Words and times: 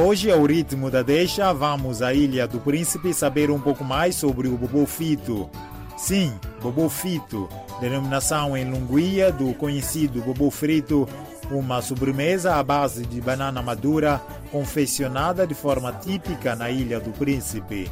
Hoje, 0.00 0.30
ao 0.30 0.44
ritmo 0.44 0.92
da 0.92 1.02
deixa, 1.02 1.52
vamos 1.52 2.02
à 2.02 2.14
Ilha 2.14 2.46
do 2.46 2.60
Príncipe 2.60 3.12
saber 3.12 3.50
um 3.50 3.58
pouco 3.58 3.82
mais 3.82 4.14
sobre 4.14 4.46
o 4.46 4.56
bobo 4.56 4.86
fito. 4.86 5.50
Sim, 5.96 6.32
bobo 6.62 6.88
fito, 6.88 7.48
denominação 7.80 8.56
em 8.56 8.70
linguia 8.70 9.32
do 9.32 9.52
conhecido 9.54 10.22
bobo 10.22 10.52
frito, 10.52 11.08
uma 11.50 11.82
sobremesa 11.82 12.54
à 12.54 12.62
base 12.62 13.04
de 13.06 13.20
banana 13.20 13.60
madura 13.60 14.22
confeccionada 14.52 15.44
de 15.44 15.54
forma 15.54 15.92
típica 15.92 16.54
na 16.54 16.70
Ilha 16.70 17.00
do 17.00 17.10
Príncipe. 17.10 17.90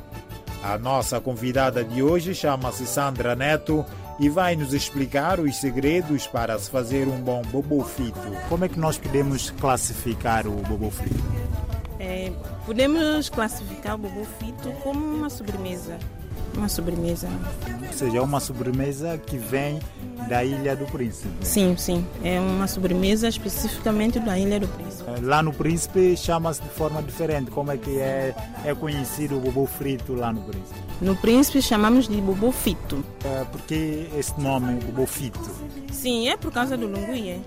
A 0.62 0.79
nossa 0.79 1.20
convidada 1.20 1.83
de 1.83 2.05
hoje 2.05 2.37
chama-se 2.37 2.87
Sandra 2.87 3.34
Neto 3.34 3.84
e 4.20 4.29
vai 4.29 4.55
nos 4.55 4.73
explicar 4.73 5.41
os 5.41 5.57
segredos 5.57 6.25
para 6.29 6.57
se 6.57 6.70
fazer 6.70 7.09
um 7.09 7.20
bom 7.20 7.43
bobo 7.43 7.83
frito. 7.83 8.30
Como 8.48 8.65
é 8.65 8.69
que 8.69 8.79
nós 8.79 8.97
podemos 8.97 9.51
classificar 9.51 10.47
o 10.47 10.52
bobo 10.52 10.88
frito? 10.88 11.36
É, 12.06 12.30
podemos 12.65 13.28
classificar 13.28 13.96
o 13.96 13.98
bobo 13.98 14.24
frito 14.38 14.70
como 14.84 15.05
uma 15.05 15.28
sobremesa. 15.28 15.98
Uma 16.55 16.69
sobremesa. 16.69 17.28
Ou 17.84 17.92
seja, 17.92 18.19
é 18.19 18.20
uma 18.20 18.38
sobremesa 18.38 19.19
que 19.19 19.37
vem 19.37 19.80
da 20.28 20.45
Ilha 20.45 20.77
do 20.77 20.87
Príncipe. 20.87 21.28
Sim, 21.45 21.77
sim. 21.77 22.06
É 22.23 22.38
uma 22.38 22.69
sobremesa 22.69 23.28
especificamente 23.28 24.20
da 24.20 24.38
Ilha 24.38 24.61
do 24.61 24.69
Príncipe. 24.69 25.11
Lá 25.20 25.42
no 25.42 25.52
Príncipe 25.52 26.16
chama-se 26.16 26.62
de 26.62 26.69
forma 26.69 27.02
diferente. 27.02 27.50
Como 27.50 27.73
é 27.73 27.77
que 27.77 27.98
é, 27.98 28.33
é 28.64 28.73
conhecido 28.73 29.36
o 29.36 29.41
bobo 29.41 29.66
frito 29.66 30.14
lá 30.14 30.33
no 30.33 30.42
Príncipe? 30.42 30.80
No 31.00 31.16
Príncipe 31.16 31.61
chamamos 31.61 32.06
de 32.06 32.20
bobo 32.20 32.52
fito. 32.52 33.05
É, 33.25 33.45
por 33.45 33.61
que 33.62 34.09
esse 34.16 34.41
nome, 34.41 34.80
bobo 34.84 35.06
fito? 35.06 35.50
Sim, 35.91 36.28
é 36.28 36.36
por 36.36 36.52
causa 36.52 36.77
do 36.77 36.86
lunguiê. 36.86 37.38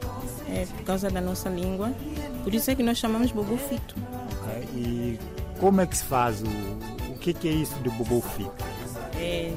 É 0.50 0.67
por 0.75 0.84
causa 0.84 1.09
da 1.09 1.22
nossa 1.22 1.47
língua. 1.47 1.94
Por 2.44 2.53
isso 2.53 2.69
é 2.69 2.75
que 2.75 2.84
nós 2.84 2.97
chamamos 2.97 3.31
bobo 3.31 3.58
fito. 3.58 3.95
E 4.73 5.20
como 5.59 5.81
é 5.81 5.86
que 5.86 5.98
se 5.98 6.03
faz? 6.03 6.42
O, 6.42 6.48
o 7.12 7.17
que, 7.20 7.34
que 7.34 7.48
é 7.48 7.52
isso 7.52 7.75
de 7.80 7.89
bobo 7.89 8.22
fito? 8.22 8.66
É, 9.16 9.52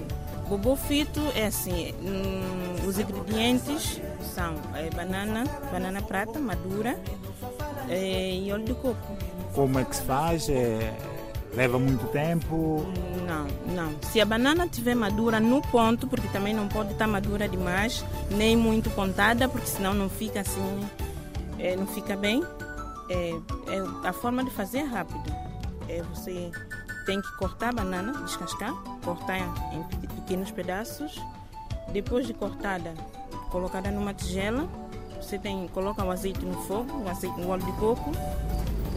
bobo 0.48 0.76
fito 0.76 1.20
é 1.34 1.46
assim, 1.46 1.94
hum, 2.02 2.86
os 2.86 2.98
ingredientes 2.98 4.00
são 4.34 4.54
é, 4.74 4.90
banana, 4.90 5.44
banana 5.70 6.02
prata 6.02 6.38
madura 6.38 6.98
é, 7.88 8.34
e 8.34 8.52
óleo 8.52 8.64
de 8.64 8.74
coco. 8.74 9.16
Como 9.54 9.78
é 9.78 9.84
que 9.84 9.96
se 9.96 10.02
faz? 10.02 10.48
É, 10.48 10.92
leva 11.54 11.78
muito 11.78 12.06
tempo? 12.08 12.84
Não, 13.26 13.46
não. 13.74 13.94
Se 14.02 14.20
a 14.20 14.26
banana 14.26 14.66
estiver 14.66 14.94
madura 14.94 15.40
no 15.40 15.62
ponto, 15.62 16.06
porque 16.06 16.28
também 16.28 16.52
não 16.52 16.68
pode 16.68 16.92
estar 16.92 17.06
madura 17.06 17.48
demais, 17.48 18.04
nem 18.30 18.56
muito 18.56 18.90
pontada, 18.90 19.48
porque 19.48 19.66
senão 19.66 19.94
não 19.94 20.08
fica 20.08 20.40
assim, 20.40 20.86
é, 21.58 21.76
não 21.76 21.86
fica 21.86 22.16
bem. 22.16 22.42
É, 23.08 23.30
é, 23.30 24.08
a 24.08 24.12
forma 24.12 24.44
de 24.44 24.50
fazer 24.50 24.78
é 24.78 24.84
rápido. 24.84 25.30
É 25.88 26.02
você 26.02 26.50
tem 27.04 27.20
que 27.20 27.36
cortar 27.36 27.70
a 27.70 27.72
banana, 27.72 28.12
descascar, 28.24 28.72
cortar 29.04 29.38
em 29.38 30.06
pequenos 30.14 30.50
pedaços. 30.50 31.20
Depois 31.92 32.26
de 32.26 32.32
cortada, 32.32 32.94
colocada 33.50 33.90
numa 33.90 34.14
tigela, 34.14 34.68
você 35.20 35.38
tem, 35.38 35.68
coloca 35.68 36.04
o 36.04 36.10
azeite 36.10 36.44
no 36.44 36.54
fogo, 36.62 37.02
o, 37.04 37.08
azeite, 37.08 37.40
o 37.40 37.48
óleo 37.48 37.64
de 37.64 37.72
coco. 37.72 38.10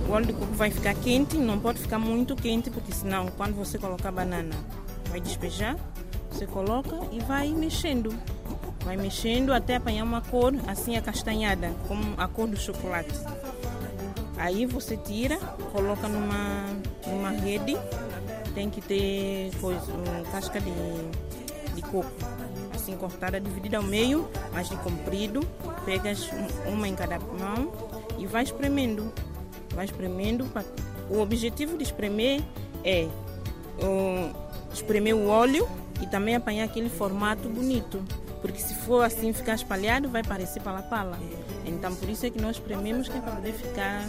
O 0.08 0.12
óleo 0.12 0.28
de 0.28 0.34
coco 0.34 0.54
vai 0.54 0.70
ficar 0.70 0.94
quente, 0.96 1.38
não 1.38 1.60
pode 1.60 1.80
ficar 1.80 2.00
muito 2.00 2.36
quente, 2.36 2.70
porque 2.70 2.92
senão 2.92 3.28
quando 3.28 3.56
você 3.56 3.78
colocar 3.78 4.10
a 4.10 4.12
banana 4.12 4.56
vai 5.10 5.20
despejar. 5.20 5.76
Você 6.32 6.46
coloca 6.46 7.00
e 7.12 7.20
vai 7.22 7.50
mexendo. 7.50 8.14
Vai 8.84 8.98
mexendo 8.98 9.54
até 9.54 9.78
apanhar 9.78 10.04
uma 10.04 10.22
cor 10.22 10.54
assim 10.68 10.96
acastanhada, 10.98 11.74
como 11.88 12.14
a 12.18 12.28
cor 12.28 12.48
do 12.48 12.58
chocolate. 12.58 13.14
Aí 14.38 14.66
você 14.66 14.98
tira, 14.98 15.38
coloca 15.72 16.08
numa, 16.08 16.66
numa 17.08 17.30
rede, 17.30 17.78
tem 18.54 18.70
que 18.70 18.82
ter 18.82 19.52
coisa, 19.60 19.92
um, 19.92 20.24
casca 20.32 20.60
de, 20.60 20.72
de 21.74 21.82
coco, 21.82 22.12
assim 22.74 22.96
cortada, 22.96 23.40
dividida 23.40 23.78
ao 23.78 23.84
meio, 23.84 24.28
mas 24.54 24.70
de 24.70 24.76
comprido. 24.78 25.42
Pegas 25.86 26.30
uma 26.68 26.88
em 26.88 26.96
cada 26.96 27.20
mão 27.20 27.72
e 28.18 28.26
vai 28.26 28.44
espremendo. 28.44 29.12
Vai 29.74 29.86
espremendo. 29.86 30.46
Pra... 30.46 30.64
O 31.10 31.20
objetivo 31.20 31.78
de 31.78 31.84
espremer 31.84 32.42
é 32.84 33.08
um, 33.82 34.32
espremer 34.74 35.16
o 35.16 35.28
óleo 35.28 35.68
e 36.02 36.08
também 36.08 36.36
apanhar 36.36 36.66
aquele 36.66 36.90
formato 36.90 37.50
bonito. 37.50 38.04
Porque 38.42 38.60
se 38.60 38.76
for 38.76 39.04
assim 39.04 39.34
ficar 39.34 39.56
espalhado, 39.56 40.08
vai 40.10 40.24
parecer 40.24 40.62
pala-pala. 40.62 41.18
Então 41.66 41.96
por 41.96 42.08
isso 42.10 42.26
é 42.26 42.30
que 42.30 42.40
nós 42.40 42.58
esprememos 42.58 43.10
que 43.10 43.18
é 43.18 43.22
para 43.22 43.34
poder 43.34 43.54
ficar 43.54 44.08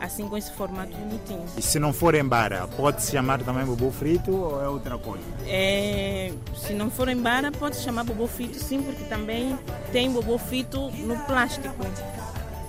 assim 0.00 0.28
com 0.28 0.36
esse 0.36 0.52
formato 0.52 0.96
bonitinho. 0.96 1.44
E 1.56 1.62
se 1.62 1.78
não 1.78 1.92
for 1.92 2.14
em 2.14 2.24
bara, 2.24 2.66
pode 2.68 3.02
se 3.02 3.12
chamar 3.12 3.42
também 3.42 3.64
bobo 3.64 3.90
frito 3.90 4.30
ou 4.34 4.62
é 4.62 4.68
outra 4.68 4.96
coisa? 4.98 5.24
É, 5.46 6.32
se 6.56 6.72
não 6.72 6.90
for 6.90 7.08
em 7.08 7.16
bara, 7.16 7.50
pode 7.50 7.76
chamar 7.76 8.04
bobo 8.04 8.26
frito 8.26 8.58
sim, 8.58 8.82
porque 8.82 9.04
também 9.04 9.58
tem 9.92 10.10
bobo 10.10 10.38
frito 10.38 10.90
no 10.90 11.16
plástico. 11.26 11.74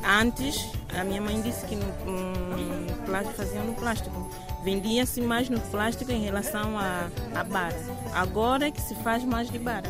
Antes, 0.03 0.69
a 0.97 1.03
minha 1.03 1.21
mãe 1.21 1.41
disse 1.41 1.65
que 1.65 1.75
no, 1.75 1.85
um, 1.85 3.05
plástico, 3.05 3.35
faziam 3.35 3.65
no 3.65 3.73
plástico. 3.73 4.29
Vendia-se 4.63 5.21
mais 5.21 5.49
no 5.49 5.59
plástico 5.59 6.11
em 6.11 6.23
relação 6.23 6.77
à, 6.77 7.09
à 7.35 7.43
bara. 7.43 7.75
Agora 8.13 8.67
é 8.67 8.71
que 8.71 8.81
se 8.81 8.95
faz 8.95 9.23
mais 9.23 9.49
de 9.49 9.59
bara. 9.59 9.89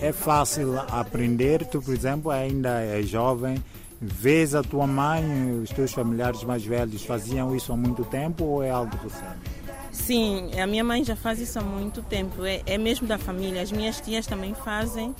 É 0.00 0.12
fácil 0.12 0.80
aprender, 0.80 1.64
tu, 1.66 1.80
por 1.80 1.94
exemplo, 1.94 2.30
ainda 2.30 2.80
é 2.80 3.02
jovem, 3.02 3.62
vês 4.02 4.52
a 4.52 4.62
tua 4.64 4.84
mãe, 4.84 5.60
os 5.62 5.70
teus 5.70 5.92
familiares 5.92 6.42
mais 6.42 6.64
velhos 6.64 7.04
faziam 7.04 7.54
isso 7.54 7.72
há 7.72 7.76
muito 7.76 8.04
tempo 8.04 8.44
ou 8.44 8.62
é 8.62 8.70
algo 8.70 8.96
recente? 8.96 9.62
Sim, 9.92 10.50
a 10.60 10.66
minha 10.66 10.82
mãe 10.82 11.04
já 11.04 11.14
faz 11.14 11.38
isso 11.38 11.58
há 11.58 11.62
muito 11.62 12.02
tempo, 12.02 12.44
é, 12.44 12.62
é 12.66 12.76
mesmo 12.76 13.06
da 13.06 13.16
família. 13.16 13.62
As 13.62 13.70
minhas 13.70 14.00
tias 14.00 14.26
também 14.26 14.54
fazem 14.54 15.14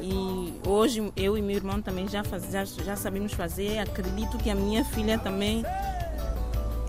e 0.00 0.54
hoje 0.66 1.12
eu 1.16 1.36
e 1.36 1.42
meu 1.42 1.56
irmão 1.56 1.82
também 1.82 2.08
já, 2.08 2.24
faz, 2.24 2.50
já, 2.50 2.64
já 2.64 2.96
sabemos 2.96 3.34
fazer. 3.34 3.78
Acredito 3.78 4.38
que 4.38 4.48
a 4.48 4.54
minha 4.54 4.84
filha 4.86 5.18
também, 5.18 5.62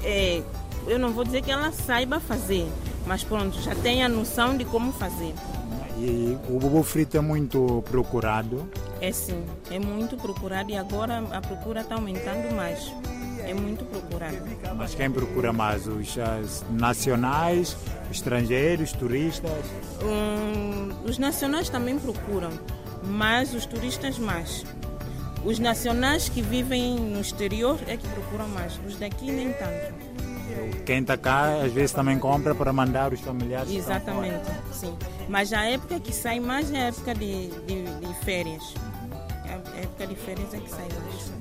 é, 0.03 0.41
eu 0.87 0.97
não 0.97 1.11
vou 1.11 1.25
dizer 1.25 1.41
que 1.41 1.51
ela 1.51 1.69
saiba 1.73 2.19
fazer, 2.21 2.65
mas 3.05 3.23
pronto, 3.25 3.59
já 3.61 3.75
tem 3.75 4.03
a 4.03 4.07
noção 4.07 4.55
de 4.55 4.63
como 4.63 4.93
fazer. 4.93 5.33
E 5.97 6.37
o 6.49 6.59
bobo 6.59 6.81
frito 6.83 7.17
é 7.17 7.21
muito 7.21 7.83
procurado? 7.89 8.69
É 9.05 9.11
sim, 9.11 9.45
é 9.69 9.77
muito 9.77 10.17
procurado 10.17 10.71
e 10.71 10.75
agora 10.75 11.19
a 11.31 11.39
procura 11.39 11.81
está 11.81 11.93
aumentando 11.93 12.55
mais. 12.55 12.91
É 13.43 13.53
muito 13.53 13.85
procurado. 13.85 14.35
Mas 14.75 14.95
quem 14.95 15.11
procura 15.11 15.53
mais? 15.53 15.85
Os 15.85 16.17
nacionais, 16.71 17.77
estrangeiros, 18.09 18.93
turistas? 18.93 19.63
Hum, 20.01 20.89
os 21.05 21.19
nacionais 21.19 21.69
também 21.69 21.99
procuram, 21.99 22.49
mas 23.03 23.53
os 23.53 23.67
turistas 23.67 24.17
mais. 24.17 24.65
Os 25.43 25.59
nacionais 25.59 26.27
que 26.27 26.41
vivem 26.41 26.95
no 26.95 27.21
exterior 27.21 27.77
é 27.85 27.97
que 27.97 28.07
procuram 28.07 28.47
mais, 28.47 28.79
os 28.87 28.95
daqui 28.95 29.31
nem 29.31 29.53
tanto. 29.53 29.93
Quem 30.83 31.01
está 31.01 31.15
cá 31.15 31.61
às 31.63 31.71
vezes 31.71 31.91
também 31.91 32.17
compra 32.17 32.55
para 32.55 32.73
mandar 32.73 33.13
os 33.13 33.19
familiares. 33.19 33.71
Exatamente, 33.71 34.49
sim. 34.71 34.97
Mas 35.29 35.53
a 35.53 35.63
época 35.65 35.99
que 35.99 36.11
sai 36.11 36.39
mais 36.39 36.71
é 36.71 36.77
a 36.77 36.87
época 36.87 37.13
de, 37.13 37.49
de, 37.67 37.83
de 37.83 38.13
férias. 38.23 38.73
A 39.55 39.79
época 39.79 40.15
férias 40.15 40.53
é 40.53 40.57
que 40.57 40.69
sai 40.69 40.87
mais. 40.87 41.31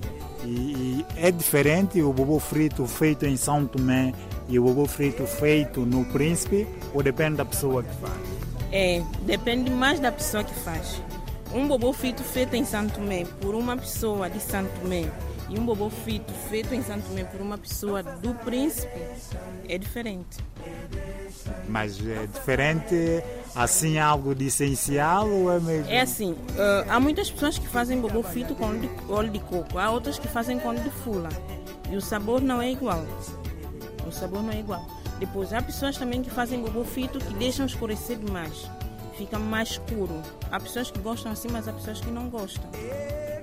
E, 0.45 0.49
e 0.49 1.07
é 1.17 1.31
diferente 1.31 2.03
o 2.03 2.13
bobo 2.13 2.39
frito 2.39 2.87
feito 2.87 3.25
em 3.27 3.37
São 3.37 3.67
Tomé 3.67 4.13
e 4.49 4.59
o 4.59 4.65
bobo 4.65 4.87
frito 4.87 5.27
feito 5.27 5.81
no 5.81 6.05
Príncipe 6.07 6.67
ou 6.93 7.03
depende 7.03 7.37
da 7.37 7.45
pessoa 7.45 7.83
que 7.83 7.95
faz? 7.97 8.21
É, 8.71 9.03
depende 9.23 9.71
mais 9.71 10.01
da 10.01 10.13
pessoa 10.13 10.45
que 10.45 10.55
faz. 10.55 11.01
Um 11.53 11.69
bobo 11.69 11.93
frito 11.93 12.23
feito 12.23 12.55
em 12.55 12.65
São 12.65 12.89
Tomé 12.89 13.25
por 13.41 13.55
uma 13.55 13.77
pessoa 13.77 14.29
de 14.29 14.41
São 14.41 14.65
Tomé 14.81 15.11
e 15.49 15.59
um 15.59 15.65
bobo 15.65 15.91
frito 15.91 16.33
feito 16.49 16.75
em 16.75 16.83
Santo 16.83 17.07
Tomé 17.09 17.25
por 17.25 17.41
uma 17.41 17.59
pessoa 17.59 18.03
do 18.03 18.35
Príncipe 18.35 18.89
é 19.69 19.79
diferente. 19.79 20.39
Mas 21.69 21.99
é 22.07 22.27
diferente, 22.27 23.23
assim, 23.55 23.99
algo 23.99 24.35
de 24.35 24.47
essencial 24.47 25.29
ou 25.29 25.53
é 25.53 25.61
mesmo? 25.61 25.91
É 25.91 26.01
assim, 26.01 26.33
uh, 26.33 26.89
há 26.89 26.99
muitas 26.99 27.31
pessoas 27.31 27.59
que 27.59 27.69
fazem 27.69 28.01
bobo 28.01 28.23
frito 28.23 28.55
com 28.55 28.67
óleo 29.09 29.31
de, 29.31 29.39
coco, 29.41 29.79
há 29.79 29.91
outras 29.91 30.19
que 30.19 30.29
fazem 30.29 30.59
com 30.59 30.69
óleo 30.69 30.83
de 30.83 30.91
fula 30.91 31.29
e 31.91 31.97
o 31.97 32.01
sabor 32.01 32.41
não 32.41 32.61
é 32.61 32.71
igual. 32.71 33.05
O 34.07 34.13
sabor 34.13 34.43
não 34.43 34.53
é 34.53 34.59
igual. 34.59 34.85
Depois, 35.19 35.53
há 35.53 35.63
pessoas 35.63 35.97
também 35.97 36.23
que 36.23 36.31
fazem 36.31 36.61
bobo 36.61 36.85
frito 36.85 37.19
que 37.19 37.35
deixam 37.35 37.67
escurecer 37.67 38.19
demais, 38.19 38.69
fica 39.17 39.39
mais 39.39 39.71
escuro. 39.71 40.21
Há 40.51 40.59
pessoas 40.59 40.91
que 40.91 40.99
gostam 40.99 41.33
assim, 41.33 41.49
mas 41.51 41.69
há 41.69 41.73
pessoas 41.73 42.01
que 42.01 42.11
não 42.11 42.29
gostam. 42.29 42.69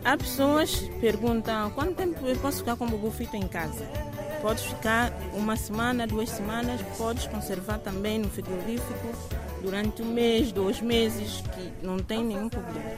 Há 0.03 0.17
pessoas 0.17 0.75
que 0.75 0.99
perguntam 0.99 1.69
quanto 1.71 1.93
tempo 1.93 2.25
eu 2.25 2.35
posso 2.37 2.57
ficar 2.57 2.75
com 2.75 2.87
bobo 2.87 3.09
frito 3.11 3.35
em 3.35 3.47
casa. 3.47 3.85
Podes 4.41 4.65
ficar 4.65 5.13
uma 5.33 5.55
semana, 5.55 6.07
duas 6.07 6.29
semanas, 6.29 6.81
podes 6.97 7.27
conservar 7.27 7.77
também 7.77 8.17
no 8.17 8.27
frigorífico 8.27 9.07
durante 9.61 10.01
um 10.01 10.13
mês, 10.13 10.51
dois 10.51 10.81
meses, 10.81 11.43
que 11.53 11.85
não 11.85 11.99
tem 11.99 12.23
nenhum 12.23 12.49
problema. 12.49 12.89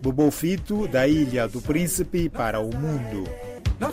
Bobo 0.00 0.30
Fito, 0.30 0.88
da 0.88 1.06
Ilha 1.06 1.46
do 1.46 1.60
Príncipe 1.60 2.28
para 2.28 2.60
o 2.60 2.74
mundo. 2.74 3.24
Não 3.78 3.92